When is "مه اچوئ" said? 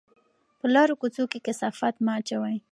2.05-2.57